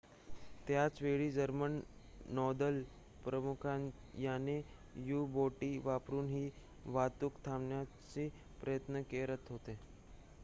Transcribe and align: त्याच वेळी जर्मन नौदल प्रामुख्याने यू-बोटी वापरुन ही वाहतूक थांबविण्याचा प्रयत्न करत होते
त्याच 0.67 1.01
वेळी 1.01 1.29
जर्मन 1.31 1.77
नौदल 2.29 2.81
प्रामुख्याने 3.25 4.57
यू-बोटी 5.07 5.77
वापरुन 5.83 6.27
ही 6.27 6.49
वाहतूक 6.85 7.33
थांबविण्याचा 7.45 8.27
प्रयत्न 8.61 9.01
करत 9.11 9.51
होते 9.51 9.77